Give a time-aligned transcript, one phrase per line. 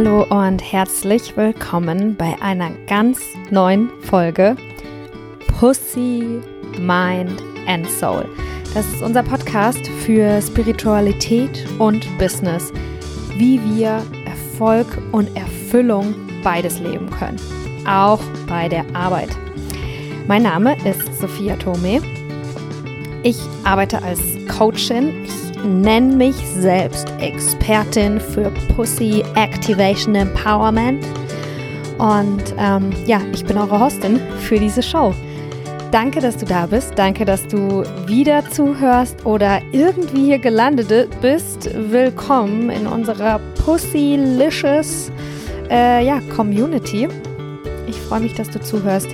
[0.00, 3.18] Hallo und herzlich willkommen bei einer ganz
[3.50, 4.54] neuen Folge
[5.58, 6.40] Pussy,
[6.78, 8.24] Mind and Soul.
[8.74, 12.72] Das ist unser Podcast für Spiritualität und Business,
[13.38, 17.40] wie wir Erfolg und Erfüllung beides leben können,
[17.84, 19.30] auch bei der Arbeit.
[20.28, 22.00] Mein Name ist Sophia Tome.
[23.24, 25.24] Ich arbeite als Coachin.
[25.24, 31.04] Ich nenne mich selbst Expertin für Pussy Activation Empowerment.
[31.98, 35.14] Und ähm, ja, ich bin eure Hostin für diese Show.
[35.90, 36.92] Danke, dass du da bist.
[36.96, 41.70] Danke, dass du wieder zuhörst oder irgendwie hier gelandet bist.
[41.74, 45.10] Willkommen in unserer Pussylicious
[45.70, 47.08] äh, ja, Community.
[47.86, 49.08] Ich freue mich, dass du zuhörst.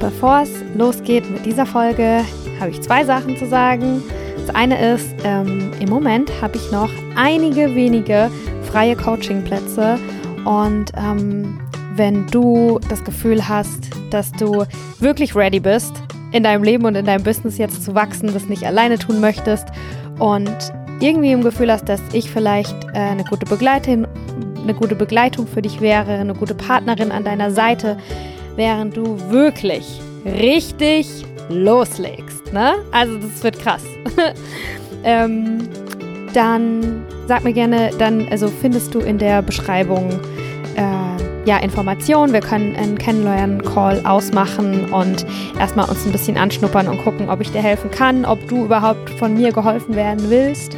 [0.00, 2.24] Bevor es losgeht mit dieser Folge,
[2.60, 4.02] habe ich zwei Sachen zu sagen.
[4.46, 8.30] Das eine ist, ähm, im Moment habe ich noch einige wenige
[8.62, 9.98] freie Coachingplätze.
[10.44, 11.60] Und ähm,
[11.96, 14.64] wenn du das Gefühl hast, dass du
[15.00, 15.92] wirklich ready bist,
[16.32, 19.66] in deinem Leben und in deinem Business jetzt zu wachsen, das nicht alleine tun möchtest
[20.18, 20.56] und
[21.00, 24.06] irgendwie im Gefühl hast, dass ich vielleicht äh, eine gute Begleitung,
[24.62, 27.98] eine gute Begleitung für dich wäre, eine gute Partnerin an deiner Seite,
[28.56, 32.52] während du wirklich richtig loslegst.
[32.52, 32.74] Ne?
[32.90, 33.84] Also das wird krass.
[35.04, 35.68] ähm,
[36.34, 40.10] dann sag mir gerne, dann also findest du in der Beschreibung
[40.76, 42.32] äh, ja Informationen.
[42.32, 45.26] Wir können einen Kennenlernen-Call ausmachen und
[45.58, 49.10] erstmal uns ein bisschen anschnuppern und gucken, ob ich dir helfen kann, ob du überhaupt
[49.10, 50.76] von mir geholfen werden willst.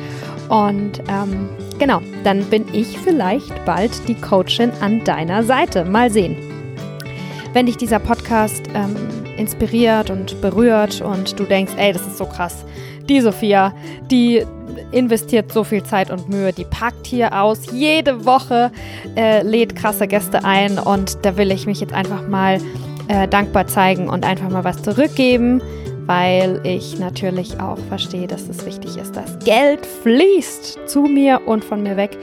[0.48, 5.84] Und ähm, genau, dann bin ich vielleicht bald die Coachin an deiner Seite.
[5.84, 6.36] Mal sehen.
[7.52, 8.96] Wenn dich dieser Podcast ähm,
[9.40, 12.64] inspiriert und berührt und du denkst, ey, das ist so krass.
[13.08, 13.72] Die Sophia,
[14.10, 14.44] die
[14.92, 18.70] investiert so viel Zeit und Mühe, die packt hier aus, jede Woche
[19.16, 22.58] äh, lädt krasse Gäste ein und da will ich mich jetzt einfach mal
[23.08, 25.60] äh, dankbar zeigen und einfach mal was zurückgeben,
[26.06, 31.64] weil ich natürlich auch verstehe, dass es wichtig ist, dass Geld fließt zu mir und
[31.64, 32.16] von mir weg.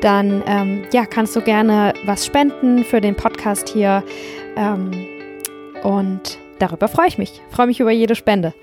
[0.00, 4.02] Dann ähm, ja, kannst du gerne was spenden für den Podcast hier
[4.56, 4.90] ähm,
[5.82, 7.40] und Darüber freue ich mich.
[7.50, 8.54] Freue mich über jede Spende.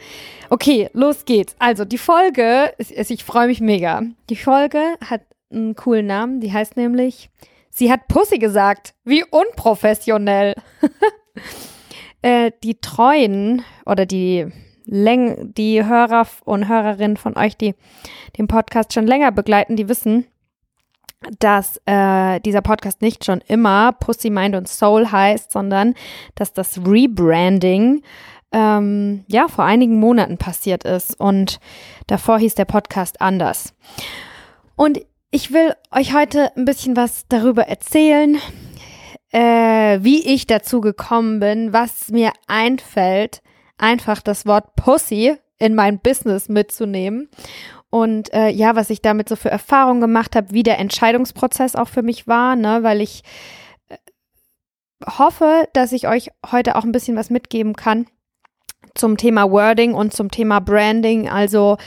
[0.49, 1.55] Okay, los geht's.
[1.59, 4.03] Also die Folge, ich freue mich mega.
[4.29, 5.21] Die Folge hat
[5.51, 6.39] einen coolen Namen.
[6.41, 7.29] Die heißt nämlich,
[7.69, 8.93] sie hat Pussy gesagt.
[9.03, 10.55] Wie unprofessionell.
[12.21, 14.47] äh, die Treuen oder die
[14.85, 17.75] Läng die Hörer und Hörerinnen von euch, die
[18.37, 20.25] den Podcast schon länger begleiten, die wissen,
[21.39, 25.93] dass äh, dieser Podcast nicht schon immer Pussy, Mind und Soul heißt, sondern
[26.35, 28.01] dass das Rebranding
[28.51, 31.59] ähm, ja vor einigen Monaten passiert ist und
[32.07, 33.73] davor hieß der Podcast anders.
[34.75, 34.99] Und
[35.29, 38.37] ich will euch heute ein bisschen was darüber erzählen,
[39.31, 43.41] äh, wie ich dazu gekommen bin, was mir einfällt,
[43.77, 47.29] einfach das Wort Pussy in mein Business mitzunehmen
[47.91, 51.89] und äh, ja, was ich damit so für Erfahrungen gemacht habe, wie der Entscheidungsprozess auch
[51.89, 53.23] für mich war, ne, weil ich
[53.89, 53.97] äh,
[55.05, 58.07] hoffe, dass ich euch heute auch ein bisschen was mitgeben kann
[58.95, 61.29] zum Thema Wording und zum Thema Branding.
[61.29, 61.77] Also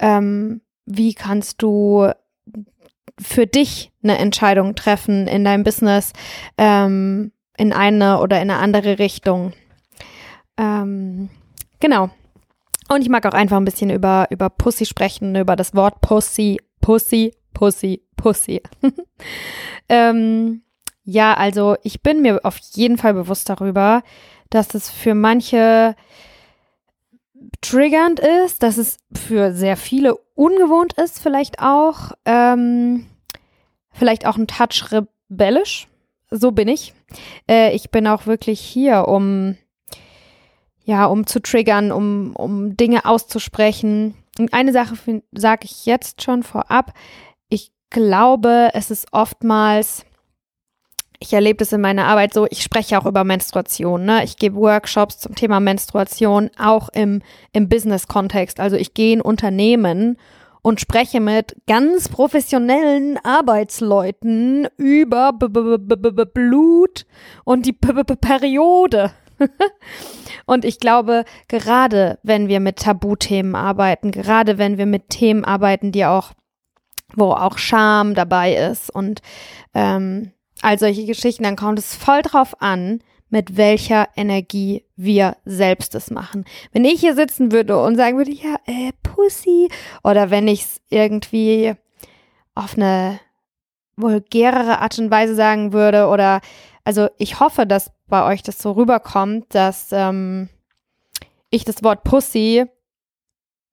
[0.00, 2.10] ähm, wie kannst du
[3.20, 6.12] für dich eine Entscheidung treffen in deinem Business
[6.58, 9.52] ähm, in eine oder in eine andere Richtung.
[10.56, 11.28] Ähm,
[11.78, 12.10] genau.
[12.92, 16.60] Und ich mag auch einfach ein bisschen über, über Pussy sprechen, über das Wort Pussy,
[16.82, 18.60] Pussy, Pussy, Pussy.
[19.88, 20.62] ähm,
[21.02, 24.02] ja, also ich bin mir auf jeden Fall bewusst darüber,
[24.50, 25.96] dass es für manche
[27.62, 32.12] triggernd ist, dass es für sehr viele ungewohnt ist, vielleicht auch.
[32.26, 33.06] Ähm,
[33.90, 35.88] vielleicht auch ein Touch rebellisch.
[36.30, 36.92] So bin ich.
[37.48, 39.56] Äh, ich bin auch wirklich hier, um
[40.84, 44.14] ja, um zu triggern, um, um Dinge auszusprechen.
[44.38, 44.96] Und eine Sache
[45.32, 46.92] sage ich jetzt schon vorab.
[47.48, 50.04] Ich glaube, es ist oftmals,
[51.18, 54.04] ich erlebe das in meiner Arbeit so, ich spreche auch über Menstruation.
[54.04, 54.24] Ne?
[54.24, 57.22] Ich gebe Workshops zum Thema Menstruation, auch im,
[57.52, 58.58] im Business-Kontext.
[58.58, 60.16] Also ich gehe in Unternehmen
[60.62, 67.04] und spreche mit ganz professionellen Arbeitsleuten über B -B -B Blut
[67.44, 69.12] und die Periode.
[70.46, 75.92] Und ich glaube, gerade wenn wir mit Tabuthemen arbeiten, gerade wenn wir mit Themen arbeiten,
[75.92, 76.32] die auch,
[77.14, 79.20] wo auch Scham dabei ist und
[79.74, 85.94] ähm, all solche Geschichten, dann kommt es voll drauf an, mit welcher Energie wir selbst
[85.94, 86.44] es machen.
[86.72, 89.68] Wenn ich hier sitzen würde und sagen würde, ja, äh, Pussy,
[90.04, 91.74] oder wenn ich es irgendwie
[92.54, 93.18] auf eine
[93.96, 96.40] vulgärere Art und Weise sagen würde oder
[96.84, 100.50] also ich hoffe, dass bei euch das so rüberkommt, dass ähm,
[101.48, 102.66] ich das Wort Pussy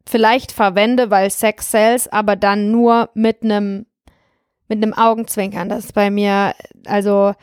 [0.08, 3.86] vielleicht verwende, weil Sex sells, aber dann nur mit einem
[4.70, 5.68] mit einem Augenzwinkern.
[5.68, 6.56] Das ist bei mir,
[6.86, 7.34] also,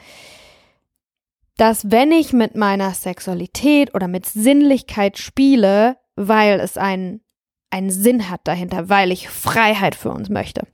[1.59, 7.21] dass wenn ich mit meiner Sexualität oder mit Sinnlichkeit spiele, weil es einen,
[7.69, 10.67] einen Sinn hat dahinter, weil ich Freiheit für uns möchte.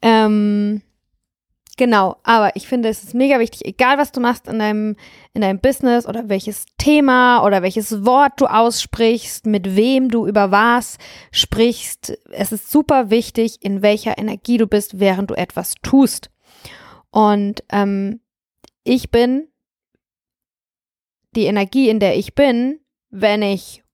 [0.00, 0.80] Ähm,
[1.78, 4.96] Genau, aber ich finde, es ist mega wichtig, egal was du machst in deinem,
[5.32, 10.50] in deinem Business oder welches Thema oder welches Wort du aussprichst, mit wem du über
[10.50, 10.98] was
[11.30, 16.30] sprichst, es ist super wichtig, in welcher Energie du bist, während du etwas tust.
[17.10, 18.22] Und ähm,
[18.82, 19.46] ich bin
[21.36, 23.84] die Energie, in der ich bin, wenn ich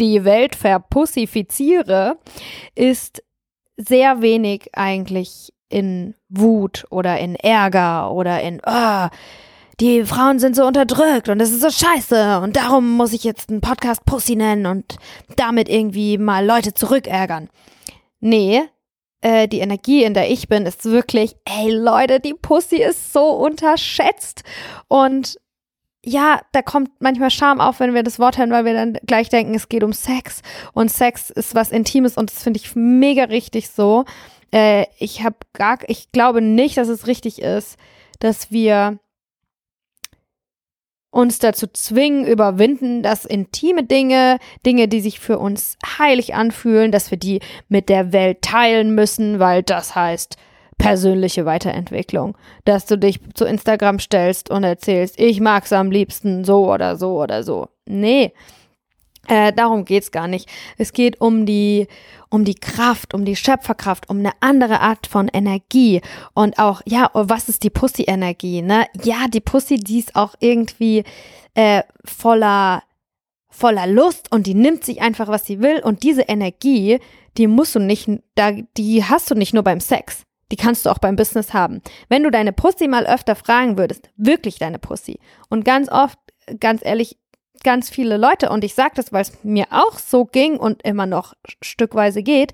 [0.00, 2.18] die Welt verpussifiziere,
[2.74, 3.22] ist
[3.76, 9.08] sehr wenig eigentlich in Wut oder in Ärger oder in, oh,
[9.80, 13.48] die Frauen sind so unterdrückt und das ist so scheiße und darum muss ich jetzt
[13.48, 14.96] einen Podcast Pussy nennen und
[15.36, 17.48] damit irgendwie mal Leute zurückärgern.
[18.20, 18.62] Nee,
[19.22, 23.30] äh, die Energie, in der ich bin, ist wirklich, ey Leute, die Pussy ist so
[23.30, 24.44] unterschätzt
[24.88, 25.38] und
[26.04, 29.28] ja, da kommt manchmal Scham auf, wenn wir das Wort hören, weil wir dann gleich
[29.28, 30.40] denken, es geht um Sex
[30.72, 34.04] und Sex ist was Intimes und das finde ich mega richtig so.
[34.52, 37.78] Äh, ich habe gar, ich glaube nicht, dass es richtig ist,
[38.18, 38.98] dass wir
[41.10, 47.10] uns dazu zwingen, überwinden, dass intime Dinge, Dinge, die sich für uns heilig anfühlen, dass
[47.10, 50.36] wir die mit der Welt teilen müssen, weil das heißt
[50.78, 52.36] persönliche Weiterentwicklung.
[52.64, 57.20] Dass du dich zu Instagram stellst und erzählst, ich mag's am liebsten so oder so
[57.20, 57.68] oder so.
[57.86, 58.32] Nee,
[59.30, 60.48] äh, darum geht's gar nicht.
[60.76, 61.86] Es geht um die,
[62.30, 66.00] um die Kraft, um die Schöpferkraft, um eine andere Art von Energie.
[66.34, 68.86] Und auch, ja, oh, was ist die Pussy-Energie, ne?
[69.04, 71.04] Ja, die Pussy, die ist auch irgendwie
[71.54, 72.82] äh, voller,
[73.48, 75.78] voller Lust und die nimmt sich einfach, was sie will.
[75.78, 76.98] Und diese Energie,
[77.36, 80.24] die musst du nicht, da, die hast du nicht nur beim Sex.
[80.50, 81.82] Die kannst du auch beim Business haben.
[82.08, 85.20] Wenn du deine Pussy mal öfter fragen würdest, wirklich deine Pussy.
[85.48, 86.18] Und ganz oft,
[86.58, 87.19] ganz ehrlich,
[87.64, 91.06] ganz viele Leute, und ich sage das, weil es mir auch so ging und immer
[91.06, 92.52] noch stückweise geht,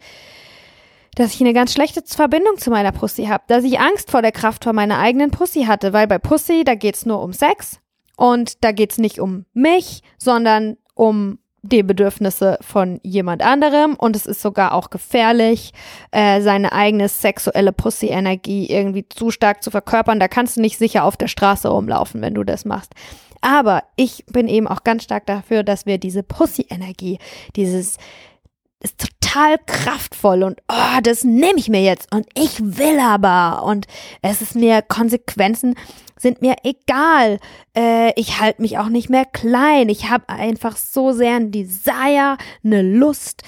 [1.14, 4.32] dass ich eine ganz schlechte Verbindung zu meiner Pussy habe, dass ich Angst vor der
[4.32, 7.80] Kraft von meiner eigenen Pussy hatte, weil bei Pussy, da geht's nur um Sex
[8.16, 14.26] und da geht's nicht um mich, sondern um die Bedürfnisse von jemand anderem und es
[14.26, 15.72] ist sogar auch gefährlich,
[16.12, 20.20] äh, seine eigene sexuelle Pussy-Energie irgendwie zu stark zu verkörpern.
[20.20, 22.92] Da kannst du nicht sicher auf der Straße rumlaufen, wenn du das machst.
[23.46, 27.20] Aber ich bin eben auch ganz stark dafür, dass wir diese Pussy-Energie,
[27.54, 27.96] dieses
[28.80, 33.86] ist total kraftvoll und oh, das nehme ich mir jetzt und ich will aber und
[34.20, 35.76] es ist mir Konsequenzen
[36.18, 37.38] sind mir egal.
[37.76, 39.90] Äh, ich halte mich auch nicht mehr klein.
[39.90, 43.44] Ich habe einfach so sehr ein Desire, eine Lust,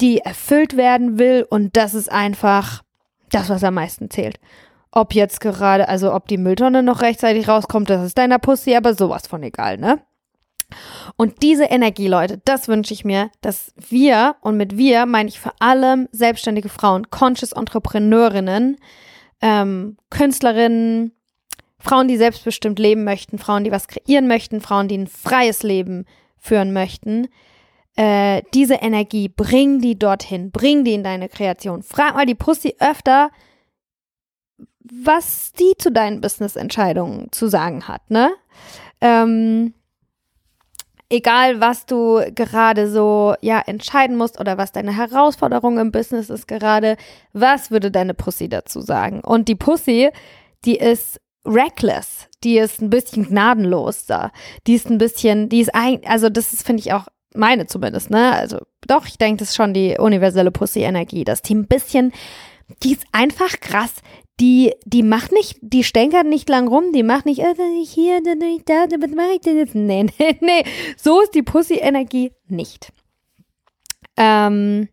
[0.00, 2.82] die erfüllt werden will und das ist einfach
[3.30, 4.40] das, was am meisten zählt.
[4.96, 8.94] Ob jetzt gerade, also ob die Mülltonne noch rechtzeitig rauskommt, das ist deiner Pussy aber
[8.94, 10.00] sowas von egal, ne?
[11.16, 15.40] Und diese Energie, Leute, das wünsche ich mir, dass wir, und mit wir meine ich
[15.40, 18.76] vor allem selbstständige Frauen, Conscious Entrepreneurinnen,
[19.42, 21.12] ähm, Künstlerinnen,
[21.78, 26.06] Frauen, die selbstbestimmt leben möchten, Frauen, die was kreieren möchten, Frauen, die ein freies Leben
[26.38, 27.28] führen möchten,
[27.96, 31.82] äh, diese Energie, bring die dorthin, bring die in deine Kreation.
[31.82, 33.30] Frag mal die Pussy öfter,
[34.84, 38.30] was die zu deinen Business-Entscheidungen zu sagen hat, ne?
[39.00, 39.74] Ähm,
[41.08, 46.48] egal, was du gerade so, ja, entscheiden musst oder was deine Herausforderung im Business ist
[46.48, 46.96] gerade,
[47.32, 49.20] was würde deine Pussy dazu sagen?
[49.20, 50.10] Und die Pussy,
[50.64, 54.32] die ist reckless, die ist ein bisschen gnadenlos da,
[54.66, 58.10] die ist ein bisschen, die ist eigentlich, also das ist, finde ich auch meine zumindest,
[58.10, 58.32] ne?
[58.32, 62.12] Also doch, ich denke, das ist schon die universelle Pussy-Energie, dass die ein bisschen,
[62.82, 63.94] die ist einfach krass
[64.40, 68.32] die, die macht nicht, die stänkert nicht lang rum, die macht nicht, äh, hier, da,
[68.34, 69.74] da, was mache ich denn jetzt?
[69.74, 70.64] Nee, nee, nee,
[70.96, 72.92] so ist die Pussy-Energie nicht.
[74.16, 74.88] Ähm,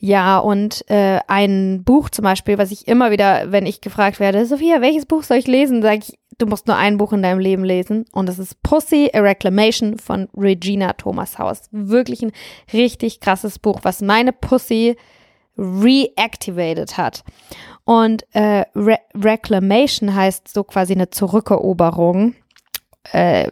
[0.00, 4.46] ja, und äh, ein Buch zum Beispiel, was ich immer wieder, wenn ich gefragt werde,
[4.46, 7.40] Sophia, welches Buch soll ich lesen, sage ich, du musst nur ein Buch in deinem
[7.40, 8.04] Leben lesen.
[8.12, 11.68] Und das ist Pussy, a Reclamation von Regina Thomas House.
[11.72, 12.32] Wirklich ein
[12.72, 14.96] richtig krasses Buch, was meine Pussy
[15.58, 17.24] reactivated hat.
[17.88, 22.34] Und äh, Re Reclamation heißt so quasi eine Zurückeroberung.
[23.12, 23.48] Äh,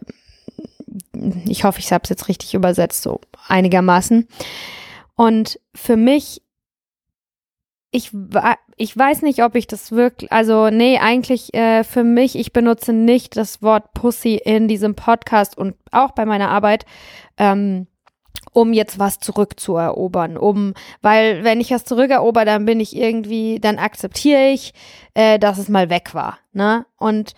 [1.46, 4.28] ich hoffe, ich habe es jetzt richtig übersetzt, so einigermaßen.
[5.14, 6.42] Und für mich,
[7.90, 8.10] ich,
[8.76, 12.92] ich weiß nicht, ob ich das wirklich, also nee, eigentlich äh, für mich, ich benutze
[12.92, 16.84] nicht das Wort Pussy in diesem Podcast und auch bei meiner Arbeit,
[17.38, 17.86] ähm,
[18.52, 23.78] um jetzt was zurückzuerobern, um, weil wenn ich was zurückerober, dann bin ich irgendwie, dann
[23.78, 24.72] akzeptiere ich,
[25.14, 26.86] äh, dass es mal weg war, ne?
[26.96, 27.34] Und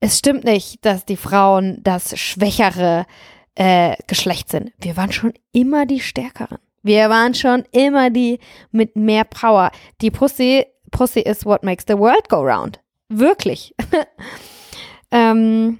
[0.00, 3.06] es stimmt nicht, dass die Frauen das schwächere
[3.54, 4.72] äh, Geschlecht sind.
[4.78, 6.58] Wir waren schon immer die Stärkeren.
[6.82, 8.38] Wir waren schon immer die
[8.70, 9.70] mit mehr Power.
[10.00, 12.80] Die Pussy, Pussy is what makes the world go round.
[13.10, 13.74] Wirklich.
[15.10, 15.78] ähm,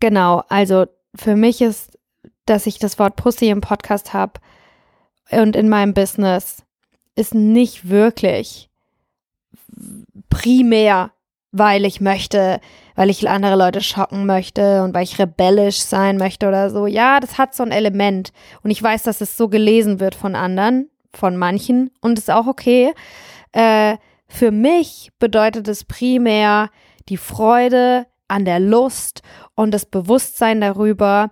[0.00, 1.98] genau, also für mich ist,
[2.46, 4.40] dass ich das Wort Pussy im Podcast habe
[5.30, 6.64] und in meinem Business,
[7.14, 8.70] ist nicht wirklich
[10.30, 11.12] primär
[11.52, 12.60] weil ich möchte,
[12.96, 16.86] weil ich andere Leute schocken möchte und weil ich rebellisch sein möchte oder so.
[16.86, 18.32] Ja, das hat so ein Element.
[18.62, 21.90] Und ich weiß, dass es so gelesen wird von anderen, von manchen.
[22.00, 22.92] Und ist auch okay.
[23.52, 26.70] Äh, für mich bedeutet es primär
[27.10, 29.20] die Freude an der Lust
[29.54, 31.30] und das Bewusstsein darüber,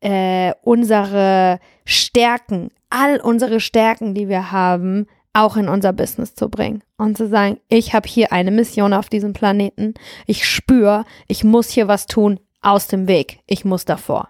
[0.00, 6.82] äh, unsere Stärken, all unsere Stärken, die wir haben, auch in unser Business zu bringen
[6.98, 9.94] und zu sagen, ich habe hier eine Mission auf diesem Planeten.
[10.26, 13.40] Ich spüre, ich muss hier was tun aus dem Weg.
[13.46, 14.28] Ich muss davor.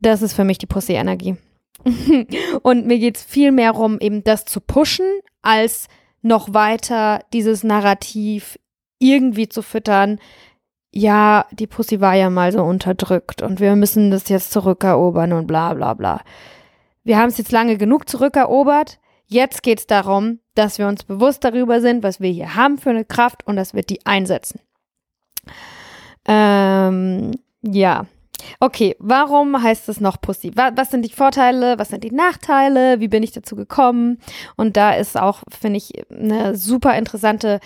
[0.00, 1.36] Das ist für mich die Pussy-Energie.
[2.62, 5.06] und mir geht es viel mehr darum, eben das zu pushen,
[5.42, 5.88] als
[6.22, 8.58] noch weiter dieses Narrativ
[8.98, 10.18] irgendwie zu füttern.
[10.96, 15.48] Ja, die Pussy war ja mal so unterdrückt und wir müssen das jetzt zurückerobern und
[15.48, 16.20] bla bla bla.
[17.02, 19.00] Wir haben es jetzt lange genug zurückerobert.
[19.26, 22.90] Jetzt geht es darum, dass wir uns bewusst darüber sind, was wir hier haben für
[22.90, 24.60] eine Kraft und dass wir die einsetzen.
[26.26, 27.32] Ähm,
[27.62, 28.06] ja.
[28.60, 30.52] Okay, warum heißt es noch Pussy?
[30.54, 31.76] Was, was sind die Vorteile?
[31.76, 33.00] Was sind die Nachteile?
[33.00, 34.18] Wie bin ich dazu gekommen?
[34.56, 37.58] Und da ist auch, finde ich, eine super interessante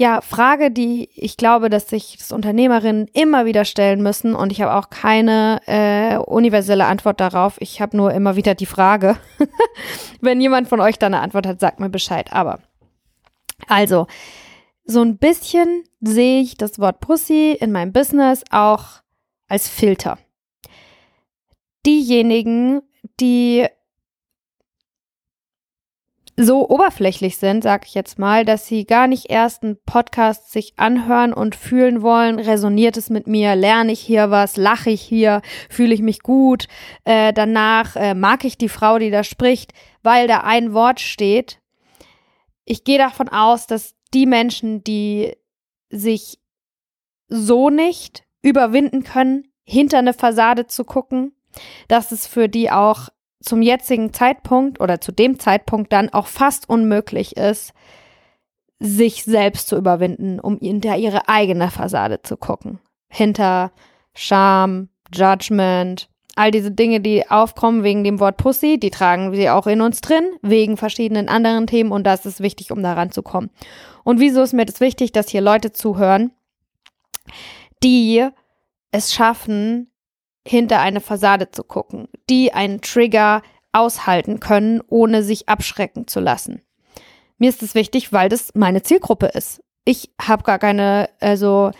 [0.00, 4.34] ja, Frage, die ich glaube, dass sich das Unternehmerinnen immer wieder stellen müssen.
[4.34, 7.60] Und ich habe auch keine äh, universelle Antwort darauf.
[7.60, 9.18] Ich habe nur immer wieder die Frage.
[10.22, 12.32] Wenn jemand von euch da eine Antwort hat, sagt mir Bescheid.
[12.32, 12.60] Aber
[13.68, 14.06] also,
[14.86, 19.02] so ein bisschen sehe ich das Wort Pussy in meinem Business auch
[19.48, 20.16] als Filter.
[21.84, 22.80] Diejenigen,
[23.20, 23.66] die
[26.42, 30.72] so oberflächlich sind, sag ich jetzt mal, dass sie gar nicht erst einen Podcast sich
[30.78, 35.42] anhören und fühlen wollen, resoniert es mit mir, lerne ich hier was, lache ich hier,
[35.68, 36.66] fühle ich mich gut,
[37.04, 41.60] äh, danach äh, mag ich die Frau, die da spricht, weil da ein Wort steht.
[42.64, 45.36] Ich gehe davon aus, dass die Menschen, die
[45.90, 46.38] sich
[47.28, 51.32] so nicht überwinden können, hinter eine Fassade zu gucken,
[51.88, 53.08] dass es für die auch
[53.42, 57.72] zum jetzigen Zeitpunkt oder zu dem Zeitpunkt dann auch fast unmöglich ist,
[58.78, 62.80] sich selbst zu überwinden, um hinter ihre eigene Fassade zu gucken.
[63.08, 63.72] Hinter
[64.14, 69.66] Scham, Judgment, all diese Dinge, die aufkommen wegen dem Wort Pussy, die tragen wir auch
[69.66, 73.50] in uns drin, wegen verschiedenen anderen Themen und das ist wichtig, um daran zu kommen.
[74.04, 76.32] Und wieso ist mir das wichtig, dass hier Leute zuhören,
[77.82, 78.26] die
[78.92, 79.90] es schaffen,
[80.46, 83.42] hinter eine Fassade zu gucken, die einen Trigger
[83.72, 86.62] aushalten können, ohne sich abschrecken zu lassen.
[87.38, 89.62] Mir ist es wichtig, weil das meine Zielgruppe ist.
[89.84, 91.70] Ich habe gar keine, also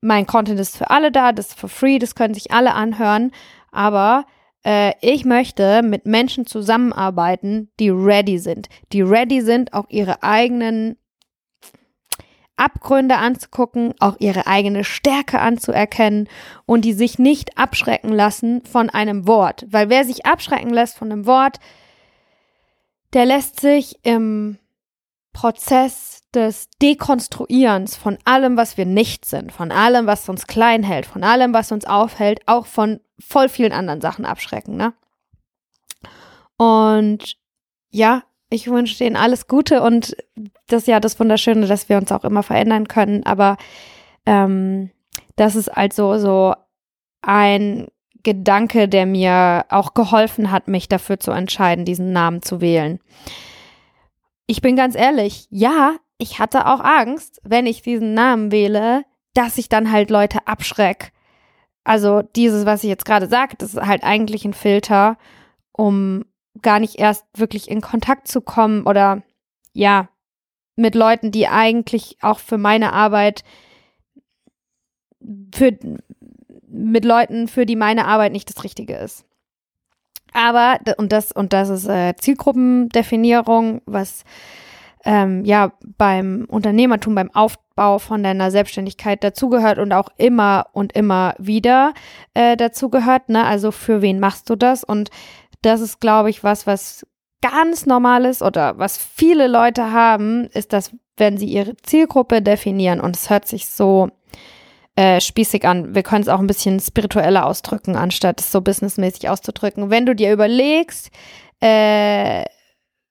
[0.00, 3.30] mein Content ist für alle da, das ist for free, das können sich alle anhören,
[3.70, 4.24] aber
[4.64, 10.96] äh, ich möchte mit Menschen zusammenarbeiten, die ready sind, die ready sind, auch ihre eigenen
[12.62, 16.28] Abgründe anzugucken, auch ihre eigene Stärke anzuerkennen
[16.66, 19.66] und die sich nicht abschrecken lassen von einem Wort.
[19.68, 21.58] Weil wer sich abschrecken lässt von einem Wort,
[23.12, 24.58] der lässt sich im
[25.32, 31.06] Prozess des Dekonstruierens von allem, was wir nicht sind, von allem, was uns klein hält,
[31.06, 34.94] von allem, was uns aufhält, auch von voll vielen anderen Sachen abschrecken, ne?
[36.56, 37.36] Und
[37.90, 40.16] ja, ich wünsche denen alles Gute und
[40.68, 43.24] das ist ja das Wunderschöne, dass wir uns auch immer verändern können.
[43.24, 43.56] Aber
[44.26, 44.90] ähm,
[45.36, 46.54] das ist also so
[47.22, 47.88] ein
[48.22, 53.00] Gedanke, der mir auch geholfen hat, mich dafür zu entscheiden, diesen Namen zu wählen.
[54.46, 59.04] Ich bin ganz ehrlich, ja, ich hatte auch Angst, wenn ich diesen Namen wähle,
[59.34, 61.12] dass ich dann halt Leute abschreck.
[61.84, 65.16] Also dieses, was ich jetzt gerade sage, das ist halt eigentlich ein Filter,
[65.72, 66.24] um
[66.60, 69.22] gar nicht erst wirklich in Kontakt zu kommen oder
[69.72, 70.08] ja,
[70.76, 73.44] mit Leuten, die eigentlich auch für meine Arbeit,
[75.54, 75.78] für,
[76.66, 79.24] mit Leuten, für die meine Arbeit nicht das Richtige ist.
[80.34, 84.24] Aber, und das, und das ist äh, Zielgruppendefinierung, was
[85.04, 91.34] ähm, ja beim Unternehmertum, beim Aufbau von deiner Selbstständigkeit dazugehört und auch immer und immer
[91.38, 91.92] wieder
[92.34, 93.28] äh, dazugehört.
[93.28, 93.44] Ne?
[93.44, 94.84] Also für wen machst du das?
[94.84, 95.10] Und
[95.62, 97.06] das ist, glaube ich, was, was
[97.40, 103.00] ganz normal ist oder was viele Leute haben, ist, dass wenn sie ihre Zielgruppe definieren
[103.00, 104.08] und es hört sich so
[104.96, 105.94] äh, spießig an.
[105.94, 109.90] Wir können es auch ein bisschen spiritueller ausdrücken, anstatt es so businessmäßig auszudrücken.
[109.90, 111.10] Wenn du dir überlegst,
[111.60, 112.44] äh,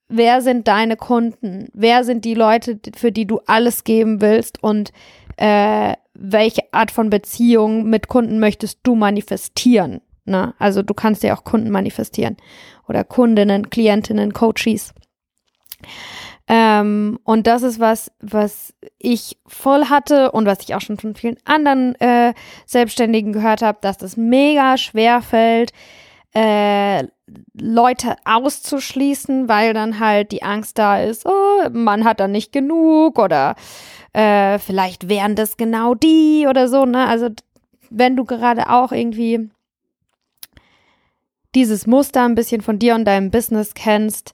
[0.08, 1.70] wer sind deine Kunden?
[1.74, 4.62] Wer sind die Leute, für die du alles geben willst?
[4.64, 4.92] Und
[5.38, 10.02] äh, welche Art von Beziehung mit Kunden möchtest du manifestieren?
[10.26, 10.54] Ne?
[10.60, 12.38] Also du kannst ja auch Kunden manifestieren
[12.88, 14.94] oder Kundinnen, Klientinnen, Coaches.
[16.48, 21.16] Ähm, und das ist was, was ich voll hatte und was ich auch schon von
[21.16, 22.34] vielen anderen äh,
[22.66, 25.72] Selbstständigen gehört habe, dass das mega schwer fällt,
[26.34, 27.04] äh,
[27.54, 33.20] Leute auszuschließen, weil dann halt die Angst da ist, oh, man hat da nicht genug
[33.20, 33.56] oder
[34.14, 37.08] äh, vielleicht wären das genau die oder so, ne?
[37.08, 37.30] Also
[37.90, 39.50] wenn du gerade auch irgendwie
[41.56, 44.34] dieses Muster ein bisschen von dir und deinem Business kennst,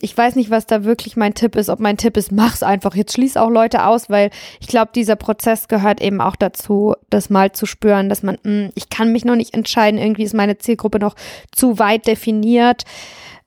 [0.00, 1.68] ich weiß nicht, was da wirklich mein Tipp ist.
[1.68, 2.94] Ob mein Tipp ist, mach's einfach.
[2.94, 4.30] Jetzt schließ auch Leute aus, weil
[4.60, 8.50] ich glaube, dieser Prozess gehört eben auch dazu, das mal zu spüren, dass man, mh,
[8.50, 9.98] hm, ich kann mich noch nicht entscheiden.
[9.98, 11.16] Irgendwie ist meine Zielgruppe noch
[11.50, 12.84] zu weit definiert.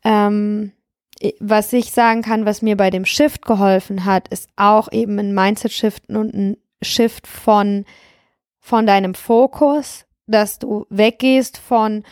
[0.04, 0.74] Ähm,
[1.40, 5.34] was ich sagen kann, was mir bei dem Shift geholfen hat, ist auch eben ein
[5.34, 7.86] Mindset-Shift und ein Shift von,
[8.60, 12.04] von deinem Fokus, dass du weggehst von,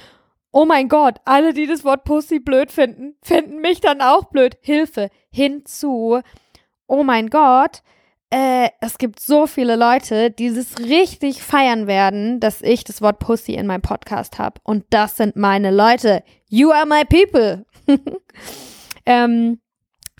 [0.51, 4.57] oh mein Gott, alle, die das Wort Pussy blöd finden, finden mich dann auch blöd.
[4.61, 5.09] Hilfe.
[5.31, 6.21] Hinzu,
[6.87, 7.81] oh mein Gott,
[8.31, 13.19] äh, es gibt so viele Leute, die es richtig feiern werden, dass ich das Wort
[13.19, 14.61] Pussy in meinem Podcast habe.
[14.63, 16.23] Und das sind meine Leute.
[16.47, 17.65] You are my people.
[19.05, 19.59] ähm,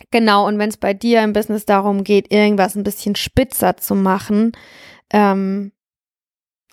[0.09, 3.93] genau, und wenn es bei dir im Business darum geht, irgendwas ein bisschen spitzer zu
[3.93, 4.53] machen,
[5.11, 5.71] ähm,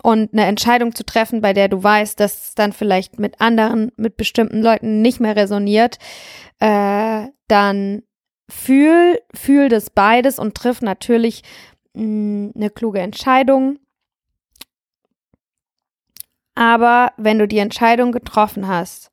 [0.02, 3.92] und eine Entscheidung zu treffen, bei der du weißt, dass es dann vielleicht mit anderen,
[3.96, 5.98] mit bestimmten Leuten nicht mehr resoniert,
[6.60, 8.02] äh, dann
[8.48, 11.42] fühl, fühl das beides und triff natürlich
[11.94, 13.78] mh, mm, eine kluge Entscheidung.
[16.54, 19.10] Aber wenn du die Entscheidung getroffen hast,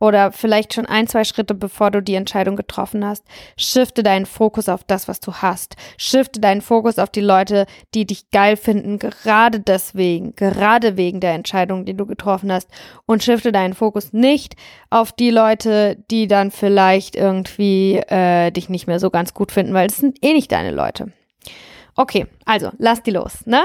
[0.00, 3.24] oder vielleicht schon ein, zwei Schritte bevor du die Entscheidung getroffen hast,
[3.56, 5.76] shifte deinen Fokus auf das, was du hast.
[5.96, 11.32] Shifte deinen Fokus auf die Leute, die dich geil finden, gerade deswegen, gerade wegen der
[11.32, 12.68] Entscheidung, die du getroffen hast.
[13.06, 14.56] Und shifte deinen Fokus nicht
[14.90, 19.74] auf die Leute, die dann vielleicht irgendwie äh, dich nicht mehr so ganz gut finden,
[19.74, 21.12] weil es sind eh nicht deine Leute.
[21.96, 23.62] Okay, also lass die los, ne?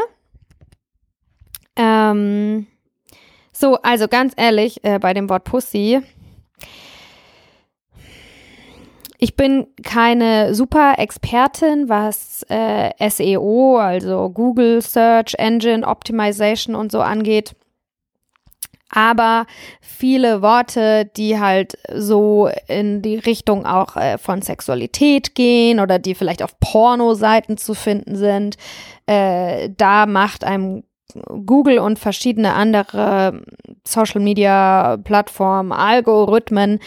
[1.75, 2.67] Ähm,
[3.51, 6.01] so, also ganz ehrlich, äh, bei dem Wort Pussy,
[9.21, 17.01] ich bin keine super Expertin, was äh, SEO, also Google Search Engine Optimization und so
[17.01, 17.53] angeht.
[18.91, 19.45] Aber
[19.81, 26.15] viele Worte, die halt so in die Richtung auch äh, von Sexualität gehen oder die
[26.15, 28.55] vielleicht auf Porno-Seiten zu finden sind,
[29.05, 30.83] äh, da macht einem
[31.45, 33.41] Google und verschiedene andere
[33.83, 36.79] Social Media Plattformen, Algorithmen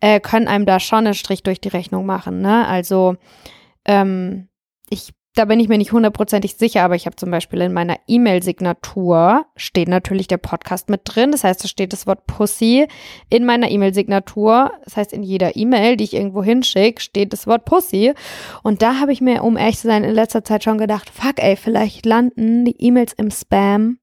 [0.00, 2.40] äh, können einem da schon einen Strich durch die Rechnung machen.
[2.40, 2.66] Ne?
[2.66, 3.16] Also
[3.84, 4.48] ähm,
[4.90, 7.96] ich da bin ich mir nicht hundertprozentig sicher, aber ich habe zum Beispiel in meiner
[8.08, 11.30] E-Mail-Signatur steht natürlich der Podcast mit drin.
[11.30, 12.88] Das heißt, da steht das Wort Pussy
[13.28, 14.72] in meiner E-Mail-Signatur.
[14.84, 18.12] Das heißt, in jeder E-Mail, die ich irgendwo hinschicke, steht das Wort Pussy.
[18.64, 21.38] Und da habe ich mir, um ehrlich zu sein, in letzter Zeit schon gedacht, fuck
[21.38, 23.98] ey, vielleicht landen die E-Mails im Spam,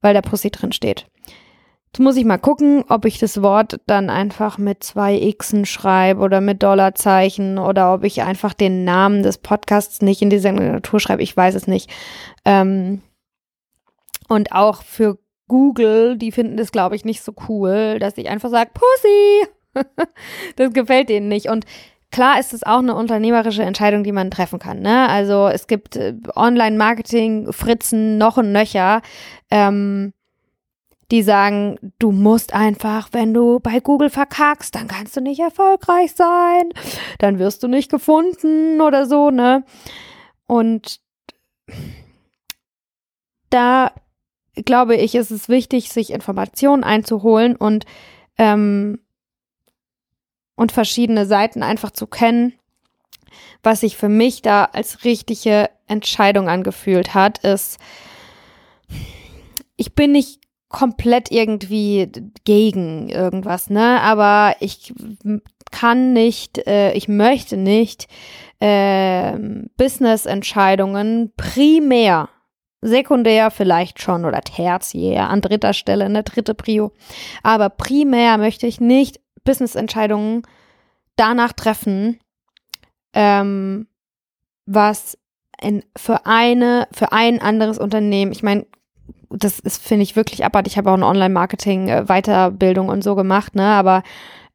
[0.00, 1.06] weil da Pussy drin steht.
[1.92, 6.20] Jetzt muss ich mal gucken, ob ich das Wort dann einfach mit zwei Xen schreibe
[6.20, 11.00] oder mit Dollarzeichen oder ob ich einfach den Namen des Podcasts nicht in die Signatur
[11.00, 11.22] schreibe.
[11.22, 11.90] Ich weiß es nicht.
[12.44, 13.02] Ähm
[14.28, 18.50] und auch für Google, die finden das, glaube ich, nicht so cool, dass ich einfach
[18.50, 19.48] sage, Pussy.
[20.56, 21.48] das gefällt denen nicht.
[21.48, 21.64] Und
[22.12, 24.78] klar ist es auch eine unternehmerische Entscheidung, die man treffen kann.
[24.78, 25.08] Ne?
[25.08, 29.02] Also es gibt äh, Online-Marketing, Fritzen, noch und nöcher.
[29.50, 30.12] Ähm,
[31.10, 36.12] die sagen, du musst einfach, wenn du bei Google verkackst, dann kannst du nicht erfolgreich
[36.12, 36.70] sein,
[37.18, 39.64] dann wirst du nicht gefunden oder so, ne?
[40.46, 41.00] Und
[43.50, 43.92] da
[44.54, 47.86] glaube ich, ist es wichtig, sich Informationen einzuholen und,
[48.38, 49.00] ähm,
[50.54, 52.54] und verschiedene Seiten einfach zu kennen.
[53.62, 57.78] Was sich für mich da als richtige Entscheidung angefühlt hat, ist,
[59.76, 62.10] ich bin nicht komplett irgendwie
[62.44, 64.00] gegen irgendwas, ne?
[64.00, 64.94] Aber ich
[65.70, 68.08] kann nicht, äh, ich möchte nicht
[68.60, 69.36] äh,
[69.76, 72.28] Business-Entscheidungen primär,
[72.80, 76.92] sekundär vielleicht schon oder tertiär an dritter Stelle, eine dritte Prio.
[77.42, 80.42] Aber primär möchte ich nicht Business-Entscheidungen
[81.16, 82.20] danach treffen,
[83.12, 83.88] ähm,
[84.66, 85.18] was
[85.60, 88.66] in, für eine, für ein anderes Unternehmen, ich meine,
[89.30, 90.74] das ist, finde ich, wirklich abartig.
[90.74, 93.64] Ich habe auch eine Online-Marketing-Weiterbildung und so gemacht, ne?
[93.64, 94.02] Aber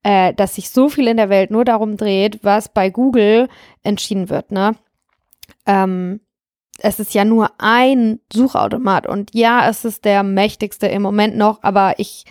[0.03, 3.47] äh, dass sich so viel in der Welt nur darum dreht, was bei Google
[3.83, 4.75] entschieden wird, ne?
[5.65, 6.19] Ähm,
[6.79, 11.63] es ist ja nur ein Suchautomat und ja, es ist der mächtigste im Moment noch,
[11.63, 12.25] aber ich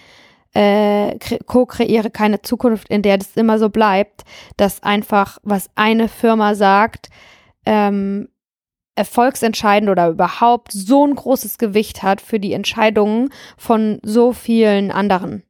[0.55, 4.23] äh, co-kreiere keine Zukunft, in der das immer so bleibt,
[4.57, 7.09] dass einfach, was eine Firma sagt,
[7.67, 8.29] ähm,
[8.97, 15.43] erfolgsentscheidend oder überhaupt so ein großes Gewicht hat für die Entscheidungen von so vielen anderen,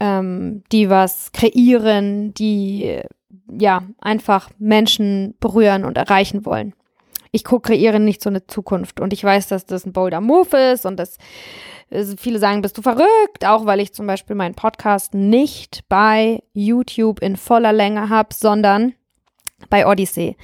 [0.00, 3.00] ähm, die was kreieren, die
[3.50, 6.74] ja einfach Menschen berühren und erreichen wollen.
[7.32, 10.84] Ich co-kreiere nicht so eine Zukunft und ich weiß, dass das ein bolder Move ist
[10.84, 11.16] und dass
[12.18, 17.20] viele sagen, bist du verrückt, auch weil ich zum Beispiel meinen Podcast nicht bei YouTube
[17.20, 18.94] in voller Länge habe, sondern
[19.68, 20.36] bei Odyssey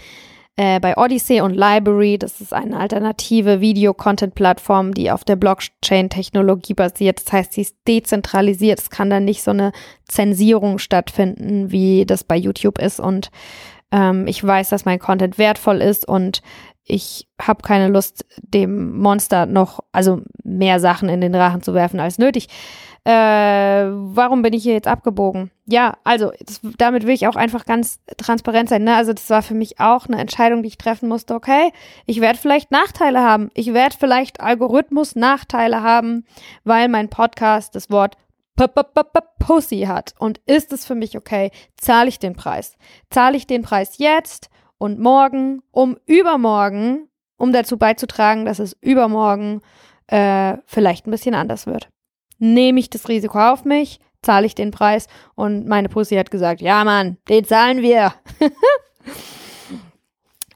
[0.59, 2.19] äh, bei Odyssey und Library.
[2.19, 7.25] Das ist eine alternative Video-Content-Plattform, die auf der Blockchain-Technologie basiert.
[7.25, 8.81] Das heißt, sie ist dezentralisiert.
[8.81, 9.71] Es kann dann nicht so eine
[10.09, 12.99] Zensierung stattfinden, wie das bei YouTube ist.
[12.99, 13.31] Und
[13.93, 16.43] ähm, ich weiß, dass mein Content wertvoll ist und
[16.85, 22.01] ich habe keine Lust, dem Monster noch, also mehr Sachen in den Rachen zu werfen
[22.01, 22.49] als nötig.
[23.09, 25.51] Äh, warum bin ich hier jetzt abgebogen?
[25.65, 28.85] Ja, also das, damit will ich auch einfach ganz transparent sein.
[28.85, 28.95] Ne?
[28.95, 31.35] Also das war für mich auch eine Entscheidung, die ich treffen musste.
[31.35, 31.73] Okay,
[32.05, 33.49] ich werde vielleicht Nachteile haben.
[33.55, 36.27] Ich werde vielleicht Algorithmus-Nachteile haben,
[36.65, 38.19] weil mein Podcast das Wort
[39.39, 40.15] Pussy hat.
[40.19, 41.51] Und ist es für mich okay?
[41.79, 42.77] Zahle ich den Preis?
[43.09, 49.63] Zahle ich den Preis jetzt und morgen, um übermorgen, um dazu beizutragen, dass es übermorgen
[50.09, 51.89] äh, vielleicht ein bisschen anders wird?
[52.39, 56.61] Nehme ich das Risiko auf mich, zahle ich den Preis und meine Pussy hat gesagt,
[56.61, 58.15] ja Mann, den zahlen wir.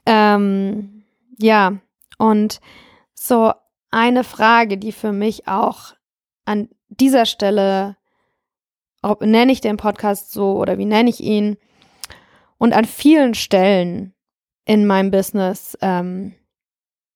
[0.05, 1.03] ähm,
[1.37, 1.73] ja,
[2.17, 2.59] und
[3.13, 3.53] so
[3.91, 5.93] eine Frage, die für mich auch
[6.45, 7.97] an dieser Stelle,
[9.01, 11.57] ob nenne ich den Podcast so oder wie nenne ich ihn,
[12.57, 14.13] und an vielen Stellen
[14.65, 16.33] in meinem Business ähm,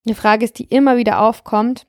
[0.06, 1.88] eine Frage ist, die immer wieder aufkommt,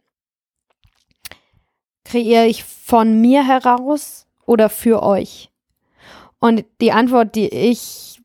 [2.08, 5.50] kreiere ich von mir heraus oder für euch?
[6.40, 8.20] Und die Antwort, die ich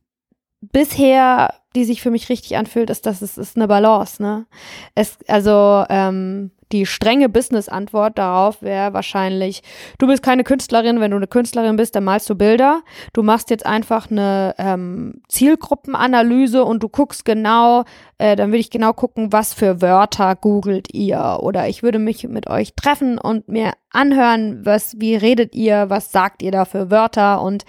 [0.62, 4.22] bisher, die sich für mich richtig anfühlt, ist, dass es ist eine Balance.
[4.22, 4.46] Ne?
[4.96, 9.62] Es, also ähm, die strenge Business-Antwort darauf wäre wahrscheinlich,
[10.00, 12.82] du bist keine Künstlerin, wenn du eine Künstlerin bist, dann malst du Bilder.
[13.14, 17.84] Du machst jetzt einfach eine ähm, Zielgruppenanalyse und du guckst genau,
[18.18, 21.38] äh, dann würde ich genau gucken, was für Wörter googelt ihr.
[21.42, 26.12] Oder ich würde mich mit euch treffen und mir anhören, was, wie redet ihr, was
[26.12, 27.66] sagt ihr da für Wörter und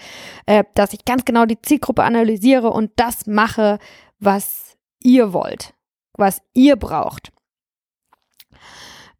[0.47, 3.77] äh, dass ich ganz genau die Zielgruppe analysiere und das mache,
[4.19, 5.73] was ihr wollt,
[6.17, 7.34] was ihr braucht.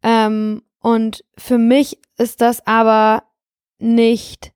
[0.06, 3.24] Ähm, und für mich ist das aber
[3.78, 4.52] nicht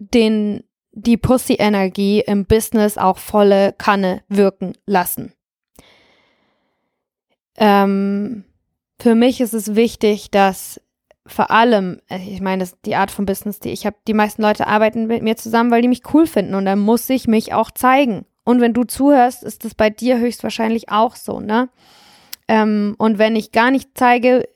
[0.00, 5.32] den, die Pussy-Energie im Business auch volle Kanne wirken lassen.
[7.56, 8.44] Ähm,
[9.00, 10.80] für mich ist es wichtig, dass
[11.24, 14.14] vor allem, äh, ich meine, das ist die Art von Business, die ich habe, die
[14.14, 17.28] meisten Leute arbeiten mit mir zusammen, weil die mich cool finden und dann muss ich
[17.28, 18.26] mich auch zeigen.
[18.42, 21.68] Und wenn du zuhörst, ist das bei dir höchstwahrscheinlich auch so, ne?
[22.48, 24.48] Ähm, und wenn ich gar nicht zeige,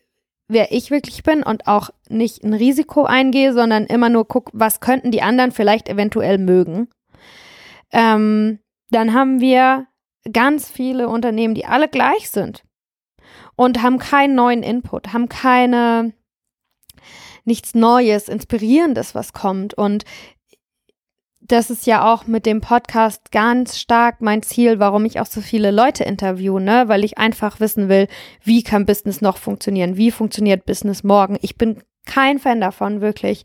[0.48, 4.80] wer ich wirklich bin und auch nicht ein Risiko eingehe, sondern immer nur gucke, was
[4.80, 6.88] könnten die anderen vielleicht eventuell mögen,
[7.92, 8.58] ähm,
[8.90, 9.86] dann haben wir
[10.30, 12.64] ganz viele Unternehmen, die alle gleich sind
[13.56, 16.12] und haben keinen neuen Input, haben keine
[17.44, 19.74] nichts Neues, Inspirierendes, was kommt.
[19.74, 20.04] Und
[21.48, 25.40] das ist ja auch mit dem Podcast ganz stark mein Ziel, warum ich auch so
[25.40, 26.84] viele Leute interviewe, ne?
[26.86, 28.06] Weil ich einfach wissen will,
[28.42, 29.96] wie kann Business noch funktionieren?
[29.96, 31.38] Wie funktioniert Business morgen?
[31.42, 33.44] Ich bin kein Fan davon, wirklich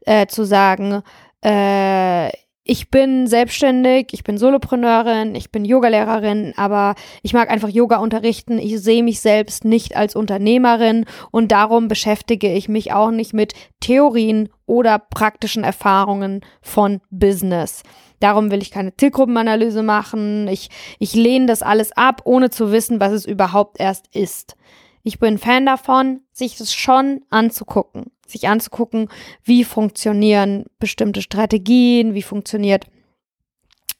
[0.00, 1.02] äh, zu sagen,
[1.42, 2.30] äh,
[2.66, 8.58] ich bin selbstständig, ich bin Solopreneurin, ich bin Yogalehrerin, aber ich mag einfach Yoga unterrichten.
[8.58, 13.52] Ich sehe mich selbst nicht als Unternehmerin und darum beschäftige ich mich auch nicht mit
[13.80, 17.82] Theorien oder praktischen Erfahrungen von Business.
[18.18, 20.48] Darum will ich keine Zielgruppenanalyse machen.
[20.48, 24.56] Ich, ich lehne das alles ab, ohne zu wissen, was es überhaupt erst ist.
[25.02, 28.13] Ich bin Fan davon, sich das schon anzugucken.
[28.26, 29.08] Sich anzugucken,
[29.42, 32.86] wie funktionieren bestimmte Strategien, wie funktioniert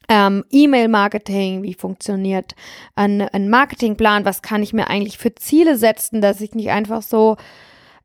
[0.08, 2.54] ähm, E-Mail-Marketing, wie funktioniert
[2.94, 7.02] ein, ein Marketingplan, was kann ich mir eigentlich für Ziele setzen, dass ich nicht einfach
[7.02, 7.36] so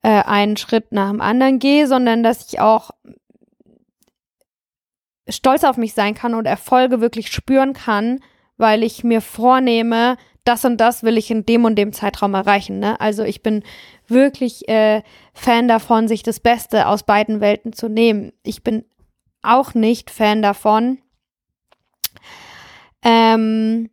[0.01, 2.91] äh, einen Schritt nach dem anderen gehe, sondern dass ich auch
[5.27, 8.19] stolz auf mich sein kann und Erfolge wirklich spüren kann,
[8.57, 12.79] weil ich mir vornehme, das und das will ich in dem und dem Zeitraum erreichen.
[12.79, 12.99] Ne?
[12.99, 13.63] Also ich bin
[14.09, 15.01] wirklich äh,
[15.33, 18.31] Fan davon, sich das Beste aus beiden Welten zu nehmen.
[18.43, 18.85] Ich bin
[19.41, 20.99] auch nicht Fan davon,
[23.03, 23.89] ähm,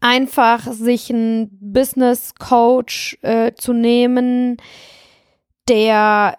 [0.00, 4.58] einfach sich einen Business Coach äh, zu nehmen,
[5.68, 6.36] der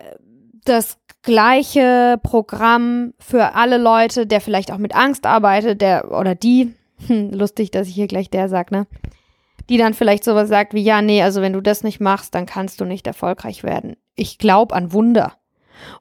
[0.65, 6.73] das gleiche Programm für alle Leute, der vielleicht auch mit Angst arbeitet, der oder die,
[7.07, 8.85] hm, lustig, dass ich hier gleich der sag, ne?
[9.69, 12.45] Die dann vielleicht sowas sagt wie, ja, nee, also wenn du das nicht machst, dann
[12.45, 13.95] kannst du nicht erfolgreich werden.
[14.15, 15.33] Ich glaube an Wunder.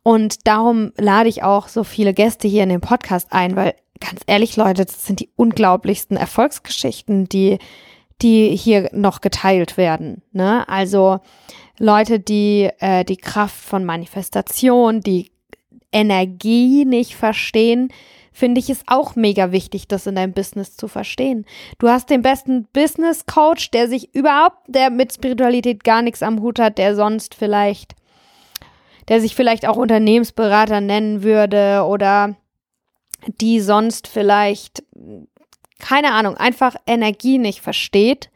[0.03, 4.20] Und darum lade ich auch so viele Gäste hier in den Podcast ein, weil ganz
[4.27, 7.59] ehrlich, Leute, das sind die unglaublichsten Erfolgsgeschichten, die,
[8.22, 10.22] die hier noch geteilt werden.
[10.33, 10.68] Ne?
[10.68, 11.20] Also
[11.79, 15.33] Leute, die äh, die Kraft von Manifestation, die
[15.92, 17.88] Energie nicht verstehen,
[18.35, 21.47] finde ich es auch mega wichtig, das in deinem Business zu verstehen.
[21.79, 26.42] Du hast den besten Business Coach, der sich überhaupt, der mit Spiritualität gar nichts am
[26.42, 27.94] Hut hat, der sonst vielleicht,
[29.09, 32.35] der sich vielleicht auch Unternehmensberater nennen würde oder
[33.40, 34.83] die sonst vielleicht,
[35.79, 38.31] keine Ahnung, einfach Energie nicht versteht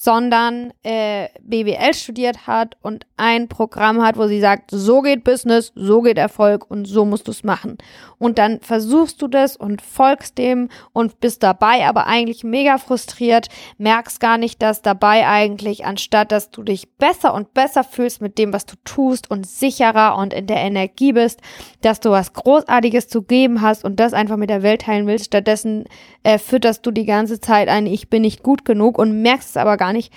[0.00, 5.72] sondern äh, BWL studiert hat und ein Programm hat, wo sie sagt, so geht Business,
[5.74, 7.78] so geht Erfolg und so musst du es machen.
[8.16, 13.48] Und dann versuchst du das und folgst dem und bist dabei, aber eigentlich mega frustriert,
[13.78, 18.38] merkst gar nicht, dass dabei eigentlich, anstatt dass du dich besser und besser fühlst mit
[18.38, 21.40] dem, was du tust und sicherer und in der Energie bist,
[21.80, 25.26] dass du was Großartiges zu geben hast und das einfach mit der Welt teilen willst,
[25.26, 25.86] stattdessen
[26.22, 29.56] äh, fütterst du die ganze Zeit ein, ich bin nicht gut genug und merkst es
[29.56, 30.12] aber gar gar nicht.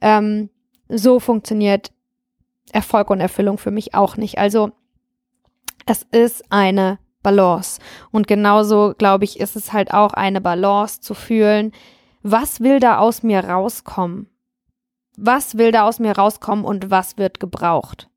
[0.00, 0.50] Ähm,
[0.88, 1.92] so funktioniert
[2.72, 4.38] Erfolg und Erfüllung für mich auch nicht.
[4.38, 4.70] Also
[5.86, 7.80] es ist eine Balance.
[8.12, 11.72] Und genauso, glaube ich, ist es halt auch eine Balance zu fühlen,
[12.22, 14.28] was will da aus mir rauskommen?
[15.16, 18.08] Was will da aus mir rauskommen und was wird gebraucht?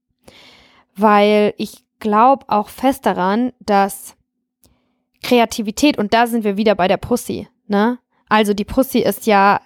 [0.95, 4.15] Weil ich glaube auch fest daran, dass
[5.23, 7.99] Kreativität, und da sind wir wieder bei der Pussy, ne?
[8.29, 9.59] Also die Pussy ist ja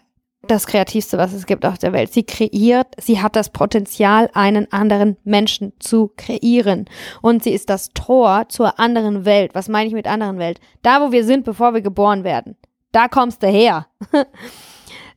[0.47, 2.11] das Kreativste, was es gibt auf der Welt.
[2.11, 6.85] Sie kreiert, sie hat das Potenzial, einen anderen Menschen zu kreieren.
[7.21, 9.55] Und sie ist das Tor zur anderen Welt.
[9.55, 10.59] Was meine ich mit anderen Welt?
[10.81, 12.57] Da, wo wir sind, bevor wir geboren werden.
[12.91, 13.87] Da kommst du her.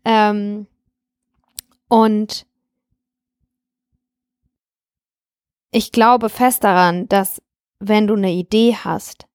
[0.04, 0.68] ähm,
[1.88, 2.46] und
[5.72, 7.42] ich glaube fest daran, dass
[7.80, 9.26] wenn du eine Idee hast,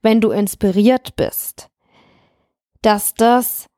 [0.00, 1.68] wenn du inspiriert bist,
[2.82, 3.69] dass das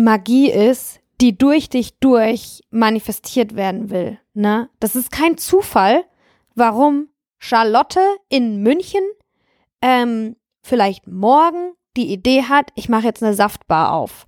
[0.00, 4.18] Magie ist, die durch dich durch manifestiert werden will.
[4.34, 4.70] Ne?
[4.80, 6.04] Das ist kein Zufall,
[6.54, 7.08] warum
[7.38, 9.02] Charlotte in München
[9.82, 14.24] ähm, vielleicht morgen die Idee hat, ich mache jetzt eine Saftbar auf.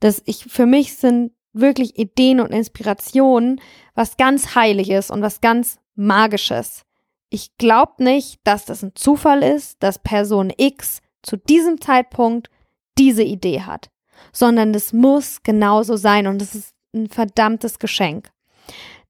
[0.00, 3.60] Das ich für mich sind wirklich Ideen und Inspirationen
[3.94, 6.82] was ganz Heiliges und was ganz Magisches.
[7.30, 12.50] Ich glaube nicht, dass das ein Zufall ist, dass Person X zu diesem Zeitpunkt
[12.98, 13.90] diese Idee hat
[14.32, 18.30] sondern es muss genauso sein und es ist ein verdammtes Geschenk.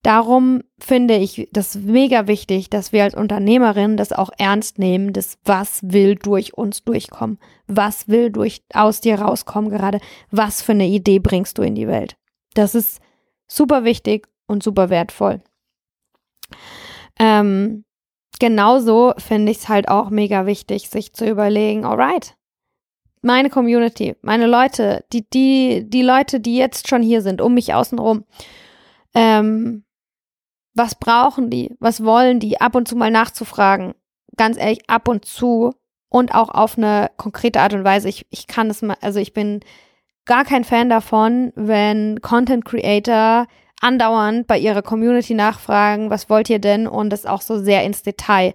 [0.05, 5.39] Darum finde ich das mega wichtig, dass wir als Unternehmerin das auch ernst nehmen, das
[5.45, 7.39] was will durch uns durchkommen,
[7.69, 11.89] was will durch aus dir rauskommen gerade, was für eine Idee bringst du in die
[11.89, 12.17] Welt.
[12.53, 13.01] Das ist
[13.49, 15.41] super wichtig und super wertvoll.
[17.19, 17.85] Ähm,
[18.39, 22.37] genauso finde ich es halt auch mega wichtig, sich zu überlegen, alright,
[23.25, 27.73] meine Community, meine Leute, die, die, die Leute, die jetzt schon hier sind, um mich
[27.75, 28.25] außenrum,
[29.15, 29.85] ähm,
[30.75, 31.75] was brauchen die?
[31.81, 32.61] Was wollen die?
[32.61, 33.95] Ab und zu mal nachzufragen.
[34.37, 35.73] Ganz ehrlich, ab und zu
[36.09, 38.09] und auch auf eine konkrete Art und Weise.
[38.09, 39.61] Ich, ich kann es mal, also ich bin
[40.27, 43.47] gar kein Fan davon, wenn Content Creator
[43.81, 46.87] andauernd bei ihrer Community nachfragen, was wollt ihr denn?
[46.87, 48.55] Und das auch so sehr ins Detail.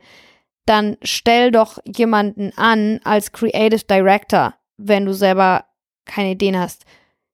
[0.66, 5.66] Dann stell doch jemanden an als Creative Director wenn du selber
[6.06, 6.86] keine Ideen hast.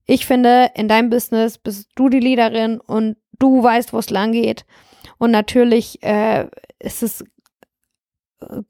[0.05, 4.31] Ich finde, in deinem Business bist du die Leaderin und du weißt, wo es lang
[4.31, 4.65] geht.
[5.17, 6.47] Und natürlich äh,
[6.79, 7.21] ist es,
[8.41, 8.61] äh,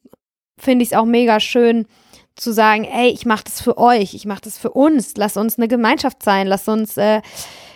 [0.58, 1.88] finde ich es auch mega schön
[2.36, 5.58] zu sagen, ey, ich mache das für euch, ich mache das für uns, lass uns
[5.58, 7.22] eine Gemeinschaft sein, lass uns, äh,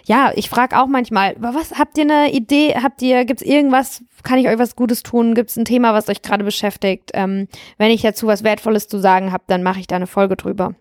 [0.06, 4.40] ja, ich frage auch manchmal, was habt ihr eine Idee, habt ihr, gibt's irgendwas, kann
[4.40, 7.12] ich euch was Gutes tun, gibt's ein Thema, was euch gerade beschäftigt?
[7.14, 10.36] Ähm, wenn ich dazu was Wertvolles zu sagen habe, dann mache ich da eine Folge
[10.36, 10.76] drüber.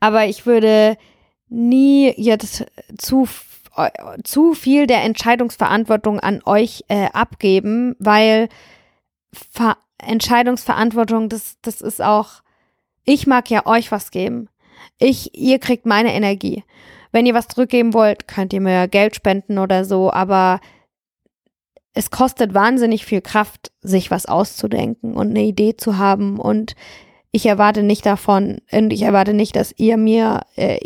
[0.00, 0.96] Aber ich würde
[1.48, 2.66] nie jetzt
[2.98, 3.28] zu
[4.24, 8.48] zu viel der Entscheidungsverantwortung an euch äh, abgeben, weil
[9.32, 12.42] Ver Entscheidungsverantwortung, das, das ist auch,
[13.04, 14.48] ich mag ja euch was geben.
[14.98, 16.64] Ich, ihr kriegt meine Energie.
[17.12, 20.60] Wenn ihr was zurückgeben wollt, könnt ihr mir Geld spenden oder so, aber
[21.94, 26.74] es kostet wahnsinnig viel Kraft, sich was auszudenken und eine Idee zu haben und
[27.32, 30.78] ich erwarte nicht davon, und ich erwarte nicht, dass ihr mir äh,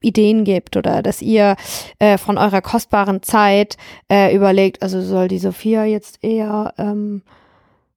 [0.00, 1.56] Ideen gibt oder dass ihr
[1.98, 3.76] äh, von eurer kostbaren Zeit
[4.10, 7.22] äh, überlegt, also soll die Sophia jetzt eher ähm,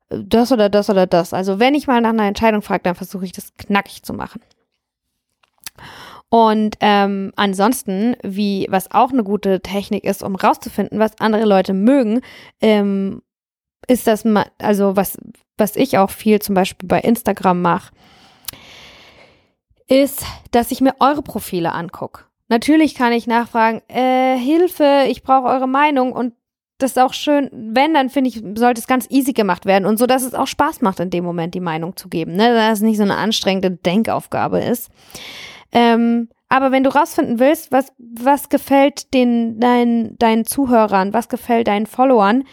[0.10, 1.34] das oder das oder das.
[1.34, 4.42] Also wenn ich mal nach einer Entscheidung frage, dann versuche ich das knackig zu machen.
[6.30, 11.74] Und ähm, ansonsten, wie was auch eine gute Technik ist, um rauszufinden, was andere Leute
[11.74, 12.22] mögen,
[12.62, 13.22] ähm,
[13.88, 15.18] ist das mal, also was
[15.58, 17.94] was ich auch viel zum Beispiel bei Instagram mache,
[19.88, 22.26] ist, dass ich mir eure Profile angucke.
[22.50, 26.34] Natürlich kann ich nachfragen, äh, Hilfe, ich brauche eure Meinung und
[26.78, 29.98] das ist auch schön, wenn, dann finde ich, sollte es ganz easy gemacht werden und
[29.98, 32.54] so, dass es auch Spaß macht, in dem Moment die Meinung zu geben, ne?
[32.54, 34.92] dass es nicht so eine anstrengende Denkaufgabe ist.
[35.72, 41.68] Ähm, aber wenn du rausfinden willst, was, was gefällt den, dein, deinen Zuhörern, was gefällt
[41.68, 42.44] deinen Followern,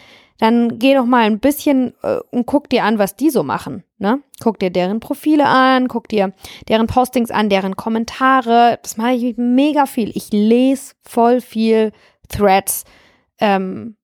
[0.45, 3.83] dann geh doch mal ein bisschen äh, und guck dir an, was die so machen.
[3.97, 4.21] Ne?
[4.43, 6.35] Guck dir deren Profile an, guck dir
[6.69, 8.79] deren Postings an, deren Kommentare.
[8.83, 10.11] Das mache ich mega viel.
[10.15, 11.93] Ich lese voll viel
[12.29, 12.85] Threads.
[13.39, 13.97] Ähm,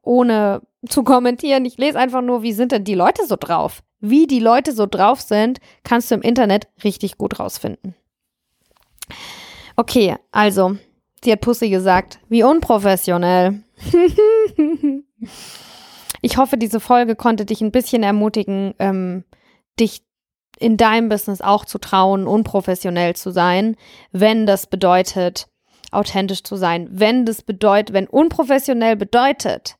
[0.00, 1.66] ohne zu kommentieren.
[1.66, 3.82] Ich lese einfach nur, wie sind denn die Leute so drauf?
[4.00, 7.94] Wie die Leute so drauf sind, kannst du im Internet richtig gut rausfinden.
[9.76, 10.78] Okay, also,
[11.22, 13.62] sie hat Pussy gesagt, wie unprofessionell.
[16.22, 19.24] ich hoffe, diese Folge konnte dich ein bisschen ermutigen, ähm,
[19.78, 20.02] dich
[20.58, 23.76] in deinem Business auch zu trauen, unprofessionell zu sein,
[24.12, 25.48] wenn das bedeutet,
[25.90, 29.76] authentisch zu sein, wenn das bedeutet, wenn unprofessionell bedeutet,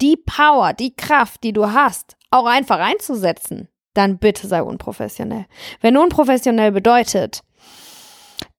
[0.00, 5.46] die Power, die Kraft, die du hast, auch einfach einzusetzen, dann bitte sei unprofessionell.
[5.80, 7.42] Wenn unprofessionell bedeutet,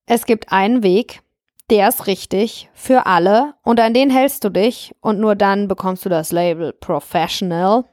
[0.06, 1.20] es gibt einen Weg,
[1.70, 6.04] der ist richtig für alle und an den hältst du dich und nur dann bekommst
[6.04, 7.84] du das Label Professional.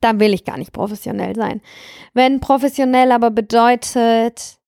[0.00, 1.60] Dann will ich gar nicht professionell sein.
[2.12, 4.58] Wenn professionell aber bedeutet,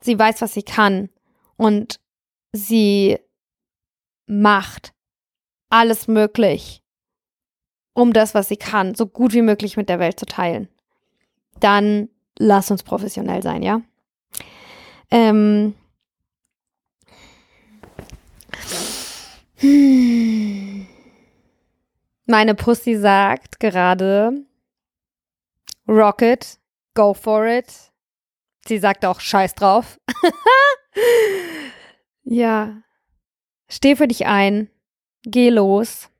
[0.00, 1.08] sie weiß, was sie kann
[1.56, 2.00] und
[2.52, 3.18] sie
[4.26, 4.92] macht
[5.70, 6.82] alles möglich,
[7.94, 10.68] um das, was sie kann, so gut wie möglich mit der Welt zu teilen.
[11.60, 12.08] Dann
[12.38, 13.80] lass uns professionell sein, ja?
[15.10, 15.74] Ähm.
[22.26, 24.44] Meine Pussy sagt gerade,
[25.88, 26.58] Rocket,
[26.94, 27.92] go for it.
[28.66, 30.00] Sie sagt auch Scheiß drauf.
[32.24, 32.82] ja.
[33.68, 34.68] Steh für dich ein.
[35.22, 36.10] Geh los.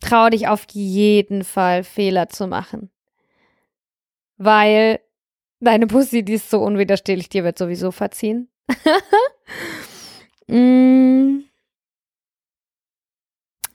[0.00, 2.90] Trau dich auf jeden Fall, Fehler zu machen.
[4.36, 5.00] Weil
[5.58, 8.48] deine Pussy, die ist so unwiderstehlich, dir wird sowieso verziehen.
[10.46, 11.49] mm.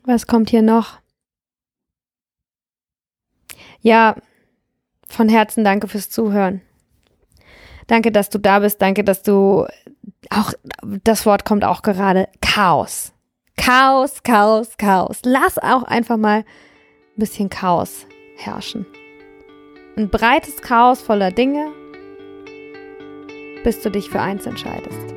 [0.05, 0.99] Was kommt hier noch?
[3.81, 4.15] Ja,
[5.07, 6.61] von Herzen danke fürs Zuhören.
[7.87, 8.81] Danke, dass du da bist.
[8.81, 9.65] Danke, dass du
[10.29, 10.53] auch,
[11.03, 13.13] das Wort kommt auch gerade, Chaos.
[13.57, 15.21] Chaos, Chaos, Chaos.
[15.23, 16.45] Lass auch einfach mal ein
[17.15, 18.05] bisschen Chaos
[18.37, 18.85] herrschen.
[19.97, 21.71] Ein breites Chaos voller Dinge,
[23.63, 25.15] bis du dich für eins entscheidest.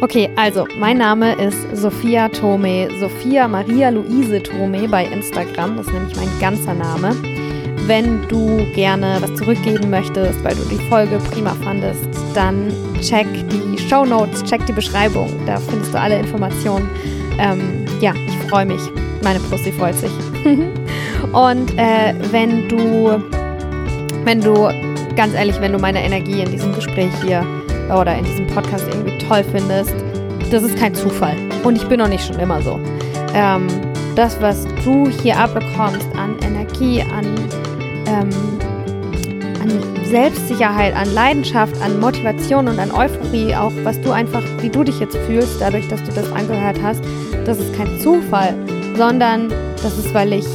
[0.00, 5.92] Okay, also mein Name ist Sophia Tome, Sophia Maria Luise Tome bei Instagram, das ist
[5.92, 7.16] nämlich mein ganzer Name.
[7.88, 13.76] Wenn du gerne was zurückgeben möchtest, weil du die Folge prima fandest, dann check die
[13.88, 15.32] Show Notes, check die Beschreibung.
[15.46, 16.88] Da findest du alle Informationen.
[17.40, 18.80] Ähm, ja, ich freue mich.
[19.24, 20.12] Meine Pussy freut sich.
[21.32, 23.20] Und äh, wenn du,
[24.24, 24.70] wenn du,
[25.16, 27.44] ganz ehrlich, wenn du meine Energie in diesem Gespräch hier
[27.90, 29.94] oder in diesem Podcast irgendwie toll findest,
[30.50, 31.36] das ist kein Zufall.
[31.64, 32.80] Und ich bin auch nicht schon immer so.
[33.34, 33.66] Ähm,
[34.16, 37.26] das, was du hier abbekommst an Energie, an
[38.06, 38.30] ähm,
[39.60, 44.82] an Selbstsicherheit, an Leidenschaft, an Motivation und an Euphorie, auch was du einfach, wie du
[44.82, 47.02] dich jetzt fühlst, dadurch, dass du das angehört hast,
[47.44, 48.54] das ist kein Zufall,
[48.96, 49.50] sondern
[49.82, 50.46] das ist, weil ich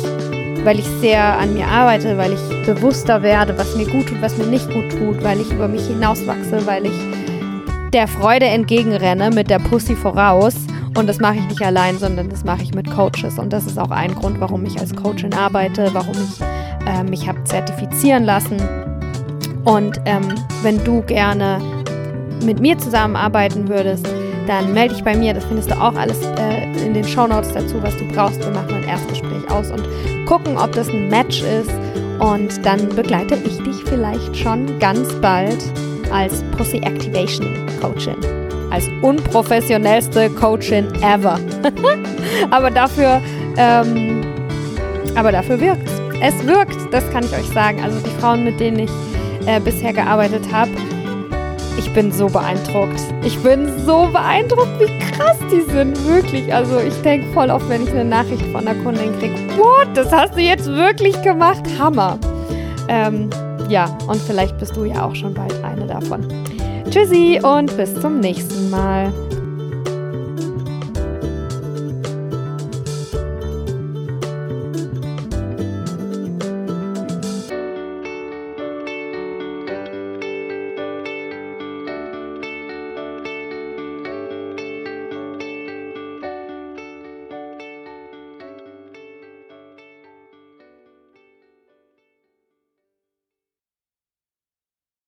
[0.64, 4.38] weil ich sehr an mir arbeite, weil ich bewusster werde, was mir gut tut, was
[4.38, 6.94] mir nicht gut tut, weil ich über mich hinauswachse, weil ich
[7.94, 10.56] der Freude entgegenrenne mit der Pussy voraus.
[10.98, 13.40] Und das mache ich nicht allein, sondern das mache ich mit Coaches.
[13.40, 16.42] Und das ist auch ein Grund, warum ich als Coachin arbeite, warum ich
[16.88, 18.58] äh, mich habe zertifizieren lassen.
[19.64, 20.28] Und ähm,
[20.62, 21.60] wenn du gerne
[22.44, 24.08] mit mir zusammenarbeiten würdest,
[24.48, 25.34] dann melde dich bei mir.
[25.34, 28.40] Das findest du auch alles äh, in den Shownotes dazu, was du brauchst.
[28.40, 29.84] Wir machen ein Erstgespräch aus und
[30.26, 31.72] gucken, ob das ein Match ist.
[32.20, 35.64] Und dann begleite ich dich vielleicht schon ganz bald
[36.14, 37.48] als Pussy Activation
[37.82, 38.16] Coachin.
[38.72, 41.40] Als unprofessionellste Coachin ever.
[42.52, 43.22] aber dafür,
[43.58, 44.22] ähm,
[45.16, 45.90] aber dafür wirkt
[46.24, 46.48] es.
[46.48, 47.82] wirkt, das kann ich euch sagen.
[47.84, 48.92] Also die Frauen, mit denen ich
[49.46, 50.72] äh, bisher gearbeitet habe,
[51.78, 53.02] ich bin so beeindruckt.
[53.24, 56.08] Ich bin so beeindruckt, wie krass die sind.
[56.08, 56.54] Wirklich.
[56.54, 60.12] Also ich denke voll oft, wenn ich eine Nachricht von einer Kundin kriege, what, das
[60.12, 61.64] hast du jetzt wirklich gemacht?
[61.80, 62.18] Hammer.
[62.88, 63.30] Ähm,
[63.70, 66.26] ja, und vielleicht bist du ja auch schon bald eine davon.
[66.90, 69.12] Tschüssi und bis zum nächsten Mal.